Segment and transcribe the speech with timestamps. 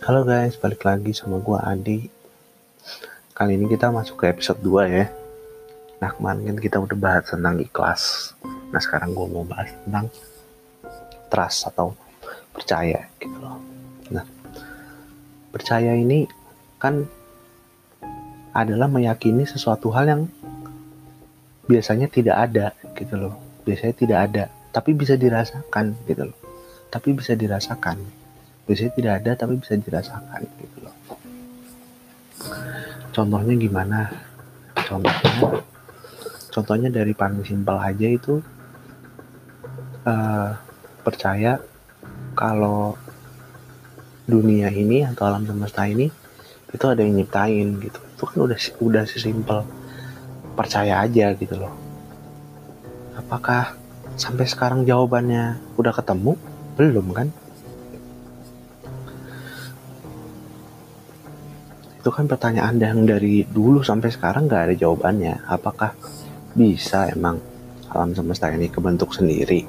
[0.00, 2.08] Halo guys, balik lagi sama gua Adi.
[3.36, 5.12] Kali ini kita masuk ke episode 2 ya.
[6.00, 8.32] Nah, kemarin kan kita udah bahas tentang ikhlas.
[8.72, 10.08] Nah, sekarang gua mau bahas tentang
[11.28, 11.92] trust atau
[12.48, 13.60] percaya gitu loh.
[14.08, 14.24] Nah,
[15.52, 16.24] percaya ini
[16.80, 17.04] kan
[18.56, 20.22] adalah meyakini sesuatu hal yang
[21.68, 23.36] biasanya tidak ada gitu loh.
[23.68, 26.38] Biasanya tidak ada, tapi bisa dirasakan gitu loh.
[26.88, 28.19] Tapi bisa dirasakan
[28.70, 30.94] biasanya tidak ada tapi bisa dirasakan gitu loh.
[33.10, 34.06] Contohnya gimana?
[34.86, 35.58] Contohnya
[36.54, 38.38] contohnya dari paling simpel aja itu
[40.06, 40.54] uh,
[41.02, 41.58] percaya
[42.38, 42.94] kalau
[44.30, 46.06] dunia ini atau alam semesta ini
[46.70, 47.98] itu ada yang nyiptain gitu.
[47.98, 49.66] Itu kan udah udah sesimpel
[50.54, 51.74] percaya aja gitu loh.
[53.18, 53.74] Apakah
[54.14, 56.38] sampai sekarang jawabannya udah ketemu?
[56.78, 57.34] Belum kan
[62.00, 65.44] Itu kan pertanyaan yang dari dulu sampai sekarang nggak ada jawabannya.
[65.44, 65.92] Apakah
[66.56, 67.36] bisa emang
[67.92, 69.68] alam semesta ini kebentuk sendiri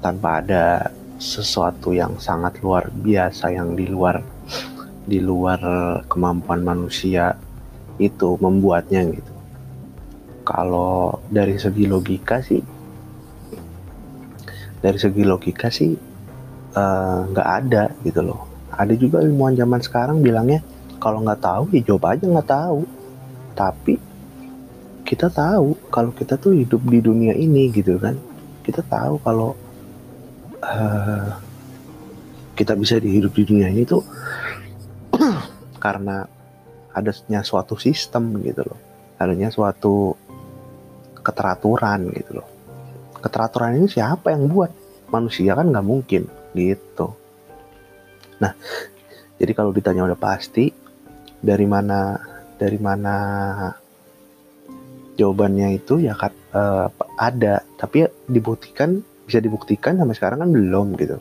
[0.00, 0.88] tanpa ada
[1.20, 4.24] sesuatu yang sangat luar biasa yang di luar
[5.04, 5.60] di luar
[6.08, 7.36] kemampuan manusia
[8.00, 9.32] itu membuatnya gitu.
[10.48, 12.64] Kalau dari segi logika sih,
[14.80, 15.92] dari segi logika sih
[16.72, 20.60] eh, nggak uh, ada gitu loh ada juga ilmuwan zaman sekarang bilangnya
[20.98, 22.80] kalau nggak tahu ya jawab aja nggak tahu.
[23.54, 23.94] Tapi
[25.04, 28.18] kita tahu kalau kita tuh hidup di dunia ini gitu kan.
[28.64, 29.52] Kita tahu kalau
[30.64, 31.28] uh,
[32.56, 34.02] kita bisa dihidup di dunia ini tuh
[35.84, 36.24] karena
[36.94, 38.80] adanya suatu sistem gitu loh.
[39.20, 40.16] Adanya suatu
[41.22, 42.48] keteraturan gitu loh.
[43.20, 44.72] Keteraturan ini siapa yang buat?
[45.04, 47.23] Manusia kan nggak mungkin gitu
[48.44, 48.52] Nah,
[49.40, 50.68] jadi kalau ditanya udah pasti
[51.40, 52.20] dari mana
[52.60, 53.16] dari mana
[55.16, 60.86] jawabannya itu ya kat, uh, ada, tapi ya dibuktikan bisa dibuktikan sampai sekarang kan belum
[61.00, 61.16] gitu.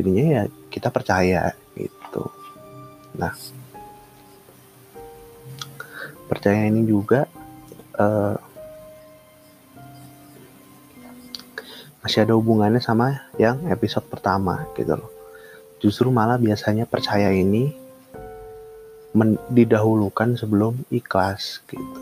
[0.00, 2.24] Jadinya ya kita percaya gitu.
[3.20, 3.36] Nah,
[6.24, 7.28] percaya ini juga
[8.00, 8.36] uh,
[12.00, 15.21] masih ada hubungannya sama yang episode pertama gitu loh
[15.82, 17.74] justru malah biasanya percaya ini
[19.50, 22.00] didahulukan sebelum ikhlas gitu.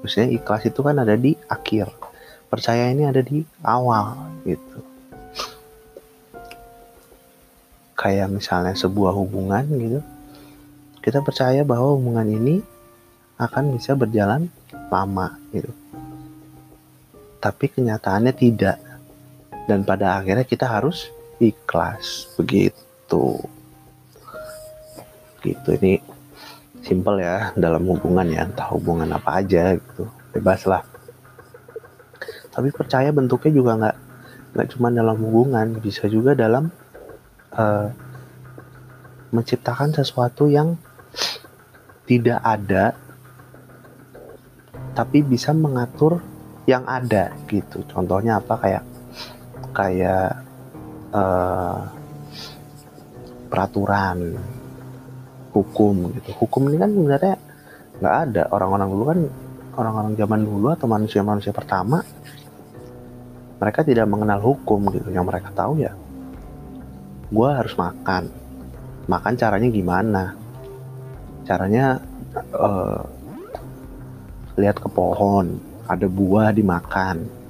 [0.00, 1.92] Maksudnya ikhlas itu kan ada di akhir.
[2.48, 4.80] Percaya ini ada di awal gitu.
[7.94, 10.00] Kayak misalnya sebuah hubungan gitu.
[11.04, 12.64] Kita percaya bahwa hubungan ini
[13.36, 14.48] akan bisa berjalan
[14.88, 15.70] lama gitu.
[17.38, 18.80] Tapi kenyataannya tidak.
[19.68, 23.42] Dan pada akhirnya kita harus ikhlas begitu gitu.
[25.42, 25.98] Gitu ini
[26.80, 30.86] simple ya dalam hubungan ya entah hubungan apa aja gitu bebas lah.
[32.54, 33.96] Tapi percaya bentuknya juga nggak
[34.54, 36.70] nggak cuma dalam hubungan bisa juga dalam
[37.54, 37.88] uh,
[39.30, 40.74] menciptakan sesuatu yang
[42.06, 42.94] tidak ada
[44.90, 46.18] tapi bisa mengatur
[46.66, 47.82] yang ada gitu.
[47.86, 48.54] Contohnya apa?
[48.58, 48.84] Kayak
[49.70, 50.42] kayak
[51.14, 51.99] uh,
[53.50, 54.38] peraturan
[55.50, 56.30] hukum gitu.
[56.38, 57.34] Hukum ini kan sebenarnya
[57.98, 58.42] nggak ada.
[58.54, 59.20] Orang-orang dulu kan
[59.74, 62.02] orang-orang zaman dulu atau manusia-manusia pertama
[63.60, 65.10] mereka tidak mengenal hukum gitu.
[65.10, 65.92] Yang mereka tahu ya
[67.30, 68.30] gue harus makan.
[69.10, 70.24] Makan caranya gimana?
[71.42, 71.98] Caranya
[72.54, 73.02] uh,
[74.54, 75.58] lihat ke pohon
[75.90, 77.42] ada buah dimakan.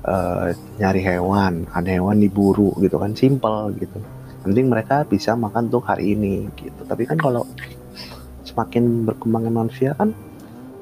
[0.00, 4.00] Uh, nyari hewan ada hewan diburu gitu kan simple gitu
[4.40, 6.80] penting mereka bisa makan untuk hari ini gitu.
[6.88, 7.44] Tapi kan kalau
[8.44, 10.16] semakin berkembangnya manusia kan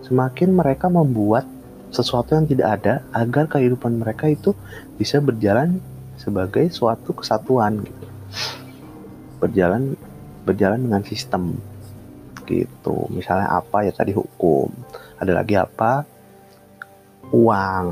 [0.07, 1.45] semakin mereka membuat
[1.93, 4.55] sesuatu yang tidak ada agar kehidupan mereka itu
[4.97, 5.83] bisa berjalan
[6.17, 8.07] sebagai suatu kesatuan gitu.
[9.43, 9.95] Berjalan
[10.47, 11.59] berjalan dengan sistem
[12.49, 13.11] gitu.
[13.13, 14.71] Misalnya apa ya tadi hukum.
[15.19, 16.07] Ada lagi apa?
[17.35, 17.87] Uang.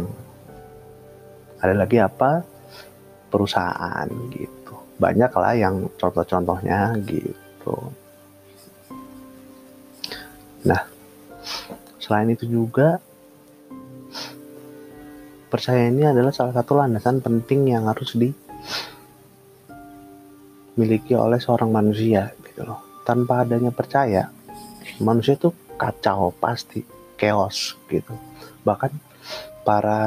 [1.60, 2.40] Ada lagi apa?
[3.28, 4.55] Perusahaan gitu
[4.96, 7.92] banyak lah yang contoh-contohnya gitu.
[10.66, 10.82] Nah,
[12.00, 12.98] selain itu juga
[15.46, 18.16] percaya ini adalah salah satu landasan penting yang harus
[20.74, 22.82] dimiliki oleh seorang manusia gitu loh.
[23.06, 24.26] Tanpa adanya percaya,
[24.98, 26.82] manusia itu kacau pasti,
[27.14, 28.16] chaos gitu.
[28.66, 28.90] Bahkan
[29.62, 30.02] para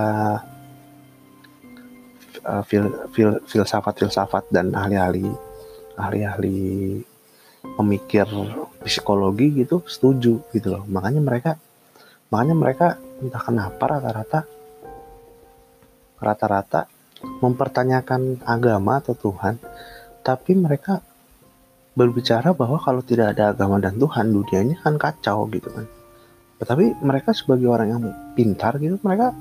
[2.43, 5.27] uh, fil, fil, filsafat-filsafat dan ahli-ahli
[5.99, 6.59] ahli-ahli
[7.75, 8.27] pemikir
[8.83, 10.83] psikologi gitu setuju gitu loh.
[10.87, 11.51] Makanya mereka
[12.31, 12.87] makanya mereka
[13.19, 14.39] entah kenapa rata-rata
[16.19, 16.81] rata-rata
[17.43, 19.59] mempertanyakan agama atau Tuhan
[20.23, 21.03] tapi mereka
[21.95, 25.87] berbicara bahwa kalau tidak ada agama dan Tuhan dunianya kan kacau gitu kan.
[26.59, 28.03] Tapi mereka sebagai orang yang
[28.35, 29.35] pintar gitu mereka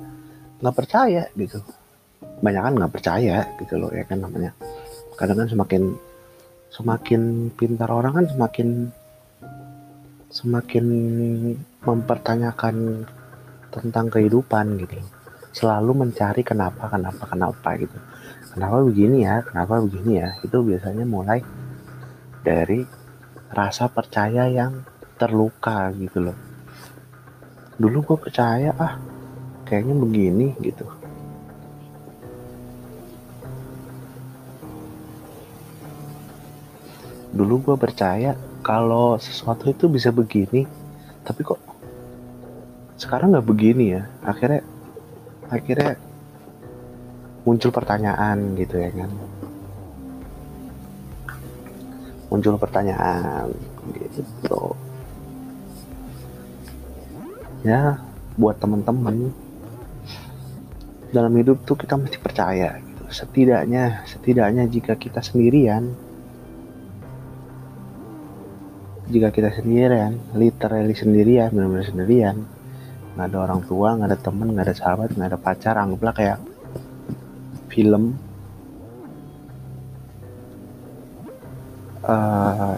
[0.59, 1.63] nggak percaya gitu
[2.39, 4.55] banyak kan nggak percaya gitu loh ya kan namanya.
[5.19, 5.83] Kadang kan semakin
[6.71, 7.23] semakin
[7.59, 8.69] pintar orang kan semakin
[10.29, 10.87] semakin
[11.83, 13.07] mempertanyakan
[13.75, 15.01] tentang kehidupan gitu.
[15.51, 17.99] Selalu mencari kenapa kenapa kenapa gitu.
[18.55, 20.29] Kenapa begini ya kenapa begini ya.
[20.45, 21.43] Itu biasanya mulai
[22.47, 22.87] dari
[23.51, 24.85] rasa percaya yang
[25.19, 26.39] terluka gitu loh.
[27.79, 28.95] Dulu gue percaya ah
[29.67, 30.98] kayaknya begini gitu
[37.39, 38.35] dulu gue percaya
[38.67, 40.67] kalau sesuatu itu bisa begini
[41.23, 41.63] tapi kok
[42.99, 44.03] sekarang nggak begini ya?
[44.27, 44.67] Akhirnya
[45.47, 45.95] akhirnya
[47.47, 49.11] muncul pertanyaan gitu ya kan?
[52.29, 53.55] Muncul pertanyaan
[53.95, 54.75] gitu.
[57.63, 58.03] Ya
[58.35, 59.31] buat teman-teman
[61.15, 63.03] dalam hidup tuh kita mesti percaya gitu.
[63.09, 65.97] setidaknya setidaknya jika kita sendirian
[69.09, 72.37] jika kita sendirian literally sendirian benar-benar sendirian.
[73.17, 76.39] Nggak ada orang tua nggak ada temen nggak ada sahabat nggak ada pacar anggaplah kayak
[77.73, 78.15] film.
[82.05, 82.77] Uh,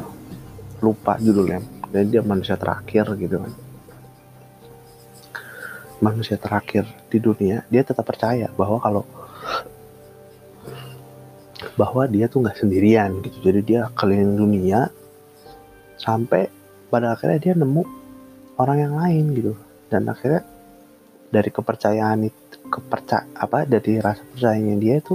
[0.82, 1.62] lupa judulnya.
[1.91, 3.53] Dan dia manusia terakhir gitu kan.
[5.99, 9.03] Manusia terakhir di dunia dia tetap percaya bahwa kalau
[11.75, 13.50] bahwa dia tuh nggak sendirian gitu.
[13.50, 14.94] Jadi dia keliling dunia
[16.00, 16.49] sampai
[16.88, 17.85] pada akhirnya dia nemu
[18.56, 19.52] orang yang lain gitu.
[19.93, 20.43] Dan akhirnya
[21.29, 25.14] dari kepercayaan itu kepercaya apa dari rasa percayanya dia itu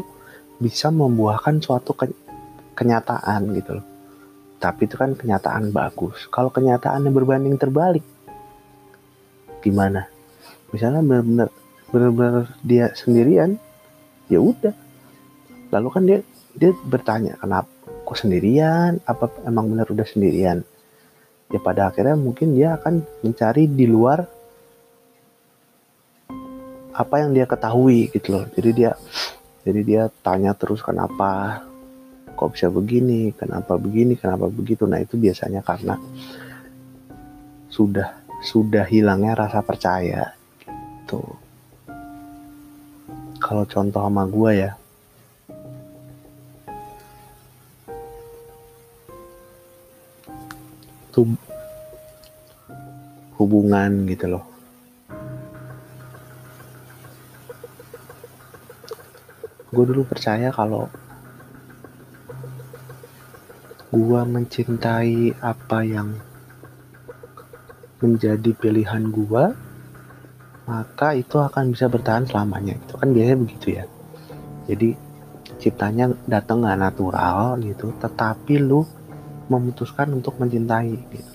[0.62, 2.14] bisa membuahkan suatu ke,
[2.78, 3.86] kenyataan gitu loh.
[4.62, 6.32] Tapi itu kan kenyataan bagus.
[6.32, 8.06] Kalau kenyataannya berbanding terbalik
[9.60, 10.08] gimana?
[10.72, 11.50] Misalnya benar-benar
[11.92, 13.58] benar-benar dia sendirian
[14.32, 14.74] ya udah.
[15.74, 16.20] Lalu kan dia
[16.56, 17.68] dia bertanya kenapa?
[18.08, 19.04] Kok sendirian?
[19.04, 20.64] Apa emang benar udah sendirian
[21.50, 24.26] ya pada akhirnya mungkin dia akan mencari di luar
[26.96, 28.46] apa yang dia ketahui gitu loh.
[28.56, 28.92] Jadi dia
[29.68, 31.62] jadi dia tanya terus kenapa
[32.38, 33.36] kok bisa begini?
[33.36, 34.16] Kenapa begini?
[34.16, 34.88] Kenapa begitu?
[34.88, 36.00] Nah itu biasanya karena
[37.68, 40.32] sudah sudah hilangnya rasa percaya
[40.64, 41.20] gitu.
[43.42, 44.72] Kalau contoh sama gue ya
[51.16, 51.24] itu
[53.40, 54.44] hubungan gitu loh.
[59.72, 60.92] Gue dulu percaya kalau
[63.96, 66.20] gue mencintai apa yang
[68.04, 69.46] menjadi pilihan gue
[70.68, 72.76] maka itu akan bisa bertahan selamanya.
[72.76, 73.88] Itu kan biasanya begitu ya.
[74.68, 75.00] Jadi
[75.64, 78.84] ciptanya datang nggak natural gitu tetapi lu
[79.48, 81.34] memutuskan untuk mencintai gitu.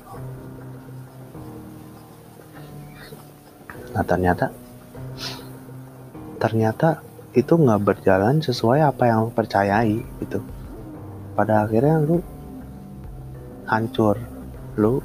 [3.90, 4.54] Nah ternyata
[6.40, 10.42] ternyata itu nggak berjalan sesuai apa yang lu percayai gitu.
[11.38, 12.18] Pada akhirnya lu
[13.70, 14.18] hancur,
[14.74, 14.98] lu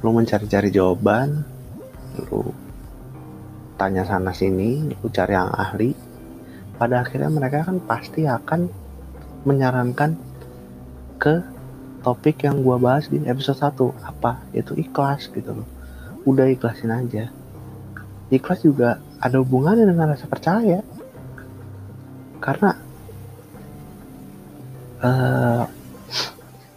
[0.00, 1.42] lu mencari-cari jawaban,
[2.30, 2.54] lu
[3.80, 5.96] tanya sana sini, lu cari yang ahli,
[6.76, 8.68] pada akhirnya mereka kan pasti akan
[9.48, 10.20] menyarankan
[11.16, 11.40] ke
[12.04, 14.44] topik yang gua bahas di episode 1 apa?
[14.52, 15.68] Itu ikhlas gitu loh.
[16.28, 17.32] Udah ikhlasin aja.
[18.28, 20.84] Ikhlas juga ada hubungannya dengan rasa percaya.
[22.36, 22.76] Karena
[25.00, 25.64] uh,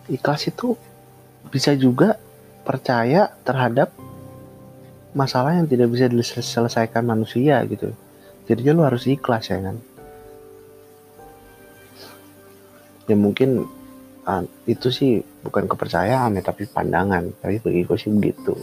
[0.07, 0.79] ikhlas itu
[1.51, 2.15] bisa juga
[2.63, 3.91] percaya terhadap
[5.13, 7.93] masalah yang tidak bisa diselesaikan manusia gitu.
[8.49, 9.77] Jadinya lu harus ikhlas ya kan?
[13.07, 13.69] Ya mungkin
[14.27, 17.29] uh, itu sih bukan kepercayaan ya tapi pandangan.
[17.39, 18.53] Tapi bagi gue sih begitu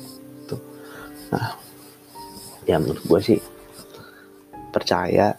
[0.47, 0.61] tuh
[1.30, 1.54] nah
[2.66, 3.38] ya menurut gue sih
[4.75, 5.35] percaya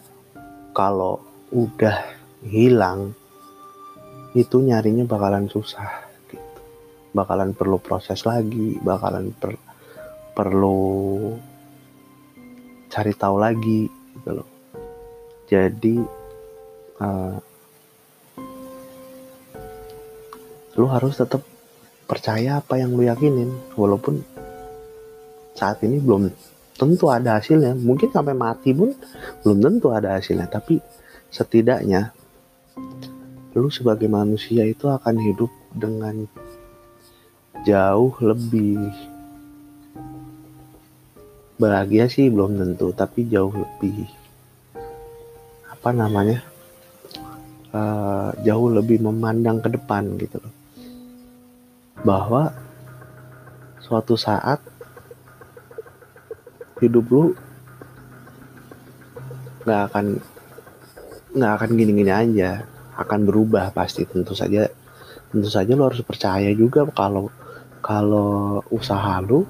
[0.72, 1.20] kalau
[1.52, 2.00] udah
[2.48, 3.12] hilang
[4.32, 6.60] itu nyarinya bakalan susah gitu.
[7.12, 9.71] Bakalan perlu proses lagi bakalan per
[10.32, 11.36] perlu
[12.88, 14.44] cari tahu lagi gitu
[15.48, 15.96] jadi
[17.00, 17.36] uh,
[20.76, 21.44] lu harus tetap
[22.08, 24.24] percaya apa yang lu yakinin walaupun
[25.52, 26.32] saat ini belum
[26.76, 27.76] tentu ada hasilnya.
[27.76, 28.96] Mungkin sampai mati pun
[29.44, 30.80] belum tentu ada hasilnya tapi
[31.32, 32.12] setidaknya
[33.52, 36.24] lu sebagai manusia itu akan hidup dengan
[37.68, 38.80] jauh lebih
[41.62, 44.10] bahagia sih belum tentu tapi jauh lebih
[45.70, 46.42] apa namanya
[47.74, 50.54] uh, jauh lebih memandang ke depan gitu loh.
[52.02, 52.52] Bahwa
[53.82, 54.62] suatu saat
[56.78, 57.24] hidup lu
[59.62, 60.06] nggak akan
[61.32, 62.62] nggak akan gini-gini aja
[62.98, 64.06] akan berubah pasti.
[64.06, 64.68] Tentu saja
[65.32, 67.32] tentu saja lu harus percaya juga kalau
[67.82, 69.42] kalau usaha lu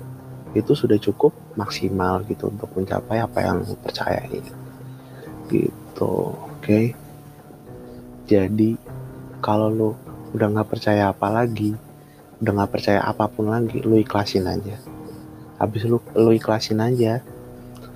[0.53, 4.41] itu sudah cukup maksimal gitu untuk mencapai apa yang percayai
[5.49, 6.61] gitu oke.
[6.61, 6.93] Okay?
[8.29, 8.77] jadi
[9.43, 9.91] kalau lu
[10.33, 11.77] udah nggak percaya apa lagi
[12.41, 14.77] udah nggak percaya apa pun lagi lu ikhlasin aja.
[15.61, 17.23] Habis lu lu ikhlasin aja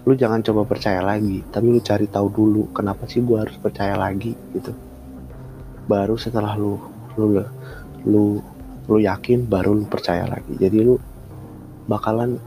[0.06, 3.98] lu jangan coba percaya lagi tapi lu cari tahu dulu kenapa sih gua harus percaya
[3.98, 4.70] lagi gitu.
[5.90, 6.78] Baru setelah lu
[7.18, 7.42] lu
[8.06, 8.24] lu
[8.86, 10.54] lu yakin baru lu percaya lagi.
[10.60, 10.94] Jadi lu
[11.86, 12.38] bakalan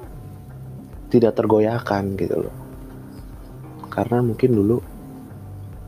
[1.09, 2.55] tidak tergoyahkan gitu loh.
[3.89, 4.77] Karena mungkin dulu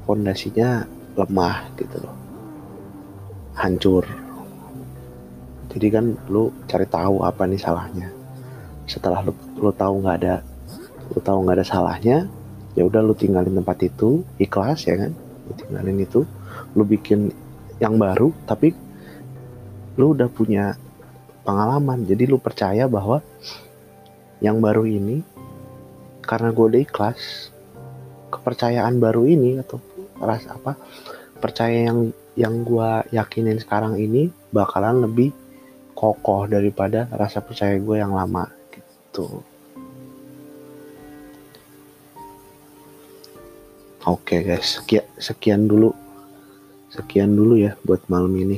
[0.07, 0.83] fondasinya
[1.15, 2.15] lemah gitu loh.
[3.55, 4.03] Hancur.
[5.71, 8.09] Jadi kan lu cari tahu apa nih salahnya.
[8.89, 9.31] Setelah lu,
[9.61, 10.35] lu tahu nggak ada
[11.11, 12.17] lu tahu nggak ada salahnya
[12.71, 15.11] ya udah lu tinggalin tempat itu ikhlas ya kan?
[15.47, 16.25] Lu tinggalin itu
[16.75, 17.31] lu bikin
[17.79, 18.73] yang baru tapi
[19.95, 20.75] lu udah punya
[21.45, 22.03] pengalaman.
[22.03, 23.23] Jadi lu percaya bahwa
[24.41, 25.21] yang baru ini
[26.25, 27.53] karena gue udah ikhlas
[28.33, 29.77] kepercayaan baru ini atau
[30.17, 30.77] rasa apa
[31.37, 35.33] percaya yang yang gue yakinin sekarang ini bakalan lebih
[35.93, 39.45] kokoh daripada rasa percaya gue yang lama gitu.
[44.01, 45.93] Oke guys, sekian, sekian dulu.
[46.89, 48.57] Sekian dulu ya buat malam ini.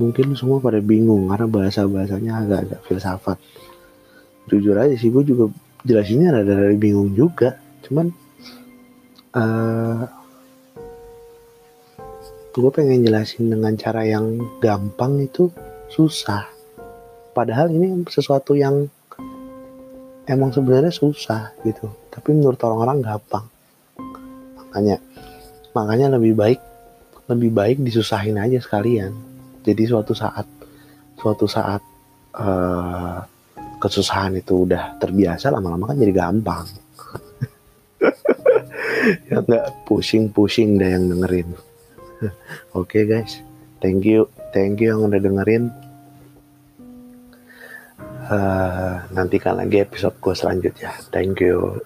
[0.00, 3.36] Mungkin semua pada bingung karena bahasa-bahasanya agak-agak filsafat.
[4.50, 5.52] Jujur aja sih gue juga
[5.84, 7.56] jelasinnya ada dari bingung juga.
[7.84, 8.06] Cuman
[9.36, 10.02] uh,
[12.54, 15.48] gue pengen jelasin dengan cara yang gampang itu
[15.88, 16.48] susah.
[17.34, 18.86] Padahal ini sesuatu yang
[20.28, 23.44] emang sebenarnya susah gitu tapi menurut orang-orang gampang
[24.56, 24.96] makanya
[25.76, 26.60] makanya lebih baik
[27.28, 29.12] lebih baik disusahin aja sekalian
[29.64, 30.48] jadi suatu saat
[31.20, 31.82] suatu saat
[32.36, 33.20] uh,
[33.84, 36.64] kesusahan itu udah terbiasa lama-lama kan jadi gampang
[39.28, 41.52] ya nggak pusing-pusing deh yang dengerin
[42.72, 43.44] oke okay, guys
[43.84, 44.24] thank you
[44.56, 45.68] thank you yang udah dengerin
[48.30, 50.92] uh, nantikan lagi episode gue selanjutnya.
[51.12, 51.80] Thank you.